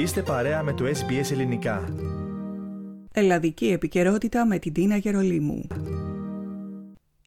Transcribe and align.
Είστε 0.00 0.22
παρέα 0.22 0.62
με 0.62 0.72
το 0.72 0.84
SBS 0.84 1.30
Ελληνικά. 1.30 1.94
Ελλαδική 3.12 3.66
επικαιρότητα 3.66 4.46
με 4.46 4.58
την 4.58 4.72
Τίνα 4.72 4.96
Γερολίμου. 4.96 5.66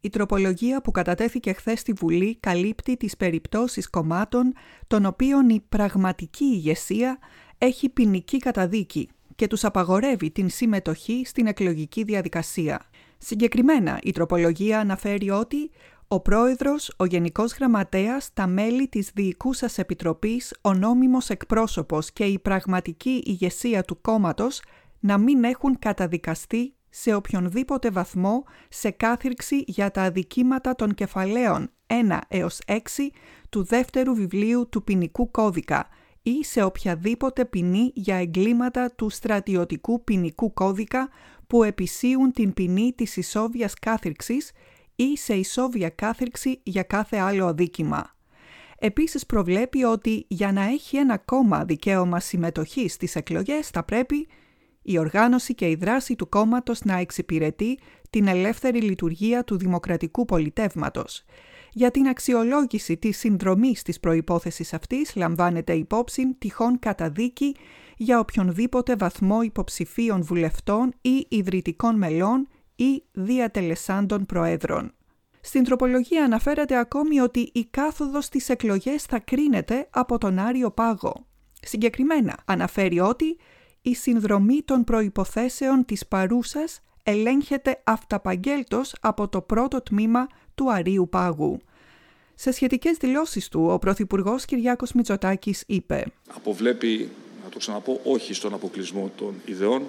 Η 0.02 0.10
τροπολογία 0.10 0.82
που 0.82 0.92
κατατέθηκε 0.92 1.54
χθες 1.54 1.80
στη 1.80 1.94
Βουλή 1.94 2.38
καλύπτει 2.40 2.98
τις 2.98 3.18
περιπτώσεις 3.18 3.90
κομμάτων 3.90 4.54
των 4.88 5.06
οποίων 5.06 5.50
η 5.50 5.64
πραγματική 5.70 6.44
ηγεσία 6.44 7.18
έχει 7.58 7.90
ποινική 7.90 8.38
καταδίκη 8.38 9.10
και 9.36 9.48
τους 9.48 9.64
απαγορεύει 9.64 10.32
την 10.32 10.50
συμμετοχή 10.50 11.22
στην 11.26 11.48
εκλογική 11.48 12.04
διαδικασία. 12.04 12.82
Συγκεκριμένα, 13.18 14.00
η 14.04 14.12
τροπολογία 14.12 14.80
αναφέρει 14.80 15.30
ότι 15.30 15.72
ο 16.14 16.20
πρόεδρος, 16.20 16.94
ο 16.98 17.06
γενικός 17.06 17.54
γραμματέας, 17.54 18.30
τα 18.34 18.48
μέλη 18.48 18.88
της 18.88 19.12
διοικούσας 19.14 19.78
επιτροπής, 19.78 20.54
ο 20.62 20.74
νόμιμος 20.74 21.30
εκπρόσωπος 21.30 22.12
και 22.12 22.24
η 22.24 22.40
πραγματική 22.40 23.24
ηγεσία 23.26 23.84
του 23.84 24.02
κόμματος 24.02 24.62
να 25.00 25.18
μην 25.18 25.44
έχουν 25.44 25.80
καταδικαστεί 25.80 26.76
σε 26.90 27.14
οποιονδήποτε 27.14 27.90
βαθμό 27.90 28.44
σε 28.70 28.90
κάθυρξη 28.90 29.64
για 29.68 29.92
τα 29.92 30.02
αδικήματα 30.02 30.76
των 30.76 30.94
κεφαλαίων 30.94 31.70
1 31.88 32.18
έως 32.28 32.60
6 32.68 32.78
του 33.50 33.64
δεύτερου 33.64 34.14
βιβλίου 34.16 34.70
του 34.70 34.84
ποινικού 34.84 35.32
κώδικα 35.32 35.88
ή 36.22 36.44
σε 36.44 36.64
οποιαδήποτε 36.64 37.46
ποινή 37.46 37.92
για 37.96 38.16
εγκλήματα 38.16 38.92
του 38.96 39.10
στρατιωτικού 39.10 40.04
ποινικού 40.04 40.54
κώδικα 40.54 41.10
που 41.48 41.64
επισύουν 41.64 42.32
την 42.32 42.54
ποινή 42.54 42.94
της 42.98 43.18
ισόβιας 43.18 43.74
κάθυρξης 43.74 44.52
ή 44.96 45.18
σε 45.18 45.34
ισόβια 45.34 45.90
κάθριξη 45.90 46.60
για 46.64 46.84
κάθε 46.84 47.18
άλλο 47.18 47.46
αδίκημα. 47.46 48.16
Επίσης 48.80 49.26
προβλέπει 49.26 49.84
ότι 49.84 50.26
για 50.28 50.52
να 50.52 50.64
έχει 50.64 50.98
ένα 50.98 51.18
κόμμα 51.18 51.66
δικαίωμα 51.66 52.20
συμμετοχής 52.20 52.94
στις 52.94 53.16
εκλογές 53.16 53.68
θα 53.70 53.84
πρέπει 53.84 54.28
η 54.82 54.98
οργάνωση 54.98 55.56
και 55.56 55.70
η 55.70 55.76
δράση 55.76 56.16
του 56.16 56.30
κόμματος 56.30 56.82
να 56.84 56.98
εξυπηρετεί 56.98 57.80
την 58.10 58.28
ελεύθερη 58.28 58.82
λειτουργία 58.82 59.44
του 59.44 59.58
δημοκρατικού 59.58 60.26
πολιτεύματος. 60.26 61.24
Για 61.72 61.92
την 61.92 62.08
αξιολόγηση 62.08 62.98
της 62.98 63.18
συνδρομής 63.18 63.82
της 63.82 64.00
προϋπόθεσης 64.00 64.74
αυτής 64.74 65.16
λαμβάνεται 65.16 65.74
υπόψη 65.74 66.34
τυχόν 66.38 66.80
καταδίκη 66.80 67.56
για 67.98 68.20
οποιονδήποτε 68.20 68.96
βαθμό 68.96 69.42
υποψηφίων 69.42 70.24
βουλευτών 70.24 70.94
ή 71.02 71.26
ιδρυτικών 71.30 71.98
μελών 71.98 72.48
ή 72.76 73.04
διατελεσάντων 73.12 74.26
προέδρων. 74.26 74.94
Στην 75.42 75.64
τροπολογία 75.64 76.24
αναφέρεται 76.24 76.78
ακόμη 76.78 77.20
ότι 77.20 77.50
η 77.54 77.66
κάθοδος 77.72 78.26
στις 78.26 78.50
εκλογές 78.50 79.04
θα 79.04 79.20
κρίνεται 79.20 79.88
από 79.90 80.18
τον 80.18 80.40
Άριο 80.40 80.72
Πάγο. 80.72 81.26
Συγκεκριμένα 81.62 82.38
αναφέρει 82.46 83.00
ότι 83.00 83.38
η 83.82 83.96
συνδρομή 83.96 84.62
των 84.66 84.84
προϋποθέσεων 84.84 85.86
της 85.86 86.08
παρούσας 86.08 86.82
ελέγχεται 87.04 87.82
αυταπαγγέλτος 87.84 88.96
από 89.02 89.28
το 89.28 89.42
πρώτο 89.42 89.82
τμήμα 89.82 90.28
του 90.56 90.72
Αρίου 90.72 91.10
Πάγου. 91.10 91.60
Σε 92.36 92.52
σχετικές 92.52 92.98
δηλώσεις 92.98 93.48
του, 93.48 93.66
ο 93.72 93.80
Πρωθυπουργός 93.80 94.46
Κυριάκος 94.46 94.92
Μητσοτάκης 94.92 95.64
είπε 95.68 96.06
«Αποβλέπει, 96.36 97.10
να 97.44 97.50
το 97.50 97.58
ξαναπώ, 97.58 98.00
όχι 98.04 98.34
στον 98.34 98.54
αποκλεισμό 98.54 99.12
των 99.18 99.34
ιδεών, 99.46 99.84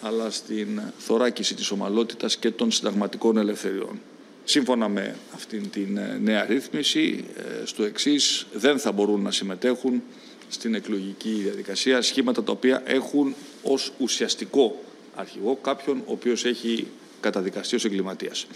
αλλά 0.00 0.30
στην 0.30 0.80
θωράκιση 0.98 1.54
της 1.54 1.70
ομαλότητας 1.70 2.36
και 2.36 2.50
των 2.50 2.70
συνταγματικών 2.70 3.36
ελευθεριών. 3.36 4.00
Σύμφωνα 4.44 4.88
με 4.88 5.16
αυτήν 5.34 5.70
την 5.70 5.96
ε, 5.96 6.18
νέα 6.22 6.44
ρύθμιση, 6.44 7.24
ε, 7.36 7.66
στο 7.66 7.82
εξής 7.82 8.46
δεν 8.52 8.78
θα 8.78 8.92
μπορούν 8.92 9.22
να 9.22 9.30
συμμετέχουν 9.30 10.02
στην 10.48 10.74
εκλογική 10.74 11.30
διαδικασία 11.30 12.02
σχήματα 12.02 12.42
τα 12.42 12.52
οποία 12.52 12.82
έχουν 12.84 13.34
ως 13.62 13.92
ουσιαστικό 13.98 14.76
αρχηγό 15.14 15.56
κάποιον 15.56 15.98
ο 15.98 16.12
οποίος 16.12 16.44
έχει 16.44 16.86
καταδικαστεί 17.20 17.74
ως 17.74 17.84
εγκληματίας. 17.84 18.46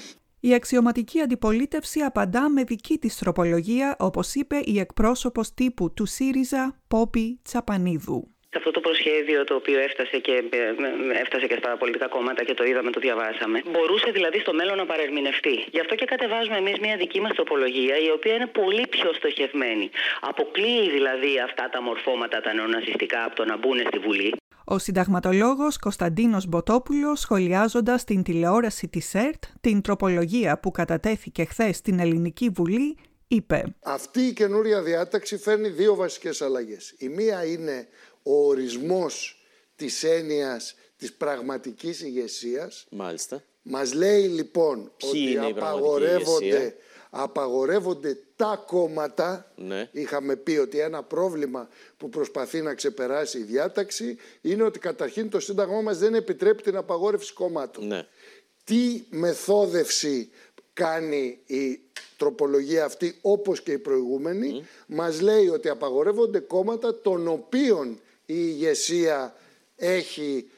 Η 0.41 0.55
αξιωματική 0.55 1.21
αντιπολίτευση 1.21 2.01
απαντά 2.01 2.49
με 2.49 2.65
δική 2.65 2.99
της 2.99 3.17
τροπολογία, 3.17 3.97
όπως 3.99 4.35
είπε 4.35 4.61
η 4.65 4.79
εκπρόσωπος 4.79 5.55
τύπου 5.55 5.93
του 5.93 6.07
ΣΥΡΙΖΑ, 6.07 6.81
Πόπη 6.89 7.39
Τσαπανίδου 7.43 8.29
σε 8.29 8.38
αυτό 8.61 8.71
το 8.77 8.81
προσχέδιο 8.87 9.39
το 9.45 9.55
οποίο 9.61 9.79
έφτασε 9.89 10.17
και, 10.27 10.35
ε, 10.51 11.21
έφτασε 11.23 11.47
και 11.51 11.57
στα 11.61 11.71
πολιτικά 11.81 12.07
κόμματα 12.09 12.41
και 12.47 12.55
το 12.59 12.65
είδαμε, 12.65 12.91
το 12.97 13.01
διαβάσαμε. 13.07 13.57
Μπορούσε 13.73 14.11
δηλαδή 14.11 14.39
στο 14.45 14.53
μέλλον 14.59 14.77
να 14.83 14.87
παρερμηνευτεί. 14.87 15.55
Γι' 15.75 15.81
αυτό 15.85 15.95
και 15.95 16.05
κατεβάζουμε 16.05 16.57
εμείς 16.57 16.77
μια 16.79 16.97
δική 16.97 17.21
μας 17.21 17.33
τροπολογία 17.39 17.97
η 18.07 18.11
οποία 18.17 18.35
είναι 18.35 18.47
πολύ 18.61 18.85
πιο 18.95 19.09
στοχευμένη. 19.19 19.87
Αποκλείει 20.31 20.91
δηλαδή 20.97 21.33
αυτά 21.49 21.65
τα 21.73 21.83
μορφώματα 21.83 22.41
τα 22.41 22.53
νεοναζιστικά 22.55 23.25
από 23.25 23.35
το 23.35 23.45
να 23.45 23.57
μπουν 23.57 23.79
στη 23.91 23.99
Βουλή. 23.99 24.31
Ο 24.71 24.79
συνταγματολόγος 24.79 25.79
Κωνσταντίνος 25.79 26.47
Μποτόπουλος 26.47 27.21
σχολιάζοντας 27.21 28.05
την 28.05 28.23
τηλεόραση 28.23 28.89
της 28.89 29.15
ΕΡΤ 29.15 29.43
την 29.61 29.83
τροπολογία 29.83 30.59
που 30.61 30.71
κατατέθηκε 30.71 31.45
χθες 31.45 31.77
στην 31.77 31.99
Ελληνική 31.99 32.49
Βουλή 32.55 32.97
είπε 33.29 33.65
Αυτή 33.83 34.21
η 34.21 34.33
καινούρια 34.33 34.83
διάταξη 34.83 35.39
φέρνει 35.39 35.69
δύο 35.69 35.95
βασικές 35.95 36.43
αλλαγές. 36.43 36.95
Η 36.99 37.09
μία 37.09 37.45
είναι 37.45 37.89
ο 38.23 38.47
ορισμός 38.47 39.43
της 39.77 40.03
έννοιας 40.03 40.75
της 40.97 41.13
πραγματικής 41.13 42.01
ηγεσίας. 42.01 42.87
Μάλιστα. 42.91 43.43
Μας 43.63 43.95
λέει 43.95 44.23
λοιπόν 44.23 44.93
ότι 45.03 45.39
απαγορεύονται, 45.39 46.77
απαγορεύονται 47.11 48.19
τα 48.37 48.65
κόμματα. 48.67 49.53
Ναι. 49.57 49.89
Είχαμε 49.93 50.37
πει 50.37 50.57
ότι 50.57 50.79
ένα 50.79 51.03
πρόβλημα 51.03 51.69
που 51.97 52.09
προσπαθεί 52.09 52.61
να 52.61 52.75
ξεπεράσει 52.75 53.39
η 53.39 53.43
διάταξη 53.43 54.17
είναι 54.41 54.63
ότι 54.63 54.79
καταρχήν 54.79 55.31
το 55.31 55.41
Σύνταγμα 55.41 55.81
μας 55.81 55.99
δεν 55.99 56.15
επιτρέπει 56.15 56.63
την 56.63 56.77
απαγόρευση 56.77 57.33
κομμάτων. 57.33 57.87
Ναι. 57.87 58.07
Τι 58.65 59.03
μεθόδευση 59.11 60.31
κάνει 60.73 61.41
η 61.47 61.81
τροπολογία 62.17 62.85
αυτή 62.85 63.19
όπως 63.21 63.63
και 63.63 63.73
η 63.73 63.79
προηγούμενη; 63.79 64.61
Mm. 64.63 64.67
μας 64.87 65.21
λέει 65.21 65.49
ότι 65.49 65.69
απαγορεύονται 65.69 66.39
κόμματα 66.39 67.01
των 67.01 67.29
οποίων 67.29 68.01
η 68.31 68.35
ηγεσία 68.37 69.37
έχει 69.77 70.51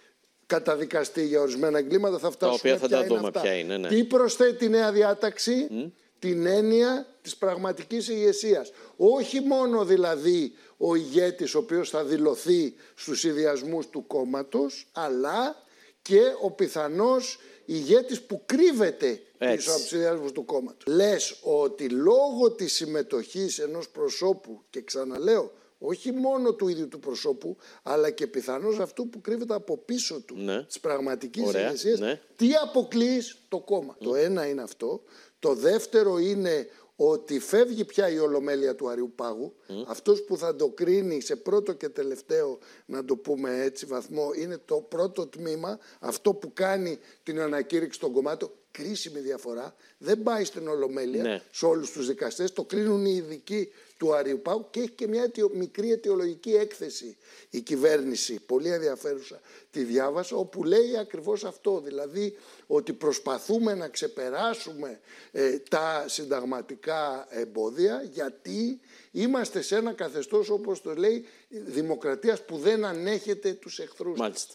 καταδικαστεί 0.47 1.26
για 1.26 1.41
ορισμένα 1.41 1.78
εγκλήματα. 1.78 2.19
Θα 2.19 2.31
φτάσουμε 2.31 2.76
θα 2.76 2.88
τα 2.88 3.04
δούμε 3.04 3.31
ποια 3.31 3.54
είναι. 3.54 3.76
Ναι. 3.76 3.88
Τι 3.88 4.04
προσθέτει 4.04 4.64
η 4.64 4.69
νέα 4.69 4.92
διάταξη, 4.92 5.69
την 6.19 6.47
έννοια 6.47 7.06
της 7.22 7.36
πραγματικής 7.36 8.09
ηγεσίας. 8.09 8.72
Όχι 8.97 9.41
μόνο 9.41 9.84
δηλαδή 9.84 10.53
ο 10.76 10.94
ηγέτης 10.94 11.54
ο 11.54 11.59
οποίος 11.59 11.91
θα 11.91 12.04
δηλωθεί 12.04 12.75
στους 12.94 13.25
ιδιασμούς 13.25 13.88
του 13.88 14.06
κόμματος, 14.06 14.86
αλλά 14.92 15.56
και 16.03 16.20
ο 16.42 16.50
πιθανός 16.50 17.38
ηγέτης 17.64 18.20
που 18.20 18.42
κρύβεται 18.47 19.22
πίσω 19.38 19.70
από 19.70 19.80
τους 19.80 19.92
ιδιασμούς 19.92 20.32
του 20.32 20.44
κόμματος. 20.44 20.94
Λες 20.94 21.38
ότι 21.42 21.88
λόγω 21.88 22.50
της 22.50 22.72
συμμετοχής 22.72 23.59
ενός 23.59 23.88
προσώπου, 23.88 24.62
και 24.70 24.82
ξαναλέω, 24.82 25.53
όχι 25.82 26.12
μόνο 26.12 26.54
του 26.54 26.68
ίδιου 26.68 26.88
του 26.88 26.98
προσώπου, 26.98 27.56
αλλά 27.82 28.10
και 28.10 28.26
πιθανώς 28.26 28.78
αυτού 28.78 29.08
που 29.08 29.20
κρύβεται 29.20 29.54
από 29.54 29.78
πίσω 29.78 30.20
του, 30.20 30.36
ναι. 30.36 30.64
της 30.64 30.80
πραγματικής 30.80 31.52
ηγεσίας, 31.52 31.98
ναι. 31.98 32.20
τι 32.36 32.48
αποκλείς 32.62 33.36
το 33.48 33.60
κόμμα. 33.60 33.96
Το 34.00 34.14
ένα 34.14 34.46
είναι 34.46 34.62
αυτό. 34.62 35.02
Το 35.38 35.54
δεύτερο 35.54 36.18
είναι 36.18 36.66
ότι 36.96 37.38
φεύγει 37.38 37.84
πια 37.84 38.08
η 38.08 38.18
ολομέλεια 38.18 38.74
του 38.74 38.88
Αριού 38.88 39.12
Πάγου. 39.14 39.54
Mm. 39.68 39.72
Αυτός 39.86 40.22
που 40.22 40.36
θα 40.36 40.56
το 40.56 40.68
κρίνει 40.68 41.20
σε 41.20 41.36
πρώτο 41.36 41.72
και 41.72 41.88
τελευταίο, 41.88 42.58
να 42.86 43.04
το 43.04 43.16
πούμε 43.16 43.62
έτσι, 43.62 43.86
βαθμό, 43.86 44.30
είναι 44.34 44.58
το 44.64 44.76
πρώτο 44.76 45.26
τμήμα, 45.26 45.78
αυτό 46.00 46.34
που 46.34 46.52
κάνει 46.52 46.98
την 47.22 47.41
ανακήρυξη 47.41 48.00
των 48.00 48.12
κομμάτων, 48.12 48.50
κρίσιμη 48.70 49.20
διαφορά, 49.20 49.75
δεν 49.98 50.22
πάει 50.22 50.44
στην 50.44 50.69
Ολομέλεια 50.69 51.22
ναι. 51.22 51.42
σε 51.50 51.66
όλους 51.66 51.91
τους 51.91 52.06
δικαστές, 52.06 52.53
το 52.53 52.64
κρίνουν 52.64 53.04
οι 53.04 53.14
ειδικοί 53.16 53.72
του 54.00 54.14
Αριουπάου 54.14 54.66
και 54.71 54.80
έχει 54.80 54.91
και 54.91 55.09
μια 55.09 55.30
μικρή 55.54 55.92
αιτιολογική 55.92 56.50
έκθεση 56.54 57.16
η 57.50 57.60
κυβέρνηση, 57.60 58.41
πολύ 58.47 58.68
ενδιαφέρουσα, 58.68 59.41
τη 59.71 59.83
διάβασα, 59.83 60.36
όπου 60.36 60.65
λέει 60.65 60.97
ακριβώς 60.98 61.44
αυτό, 61.44 61.80
δηλαδή 61.80 62.36
ότι 62.66 62.92
προσπαθούμε 62.92 63.74
να 63.74 63.89
ξεπεράσουμε 63.89 65.00
ε, 65.33 65.59
τα 65.59 66.04
συνταγματικά 66.09 67.27
εμπόδια 67.30 68.03
γιατί 68.12 68.80
είμαστε 69.10 69.62
σε 69.62 69.77
ένα 69.77 69.92
καθεστώς 69.92 70.50
όπως 70.50 70.83
το 70.83 70.94
λέει 70.94 71.24
δημοκρατίας 71.48 72.44
που 72.44 72.56
δεν 72.56 72.84
ανέχεται 72.84 73.53
τους 73.53 73.78
εχθρούς. 73.78 74.18
Μάλιστα. 74.18 74.54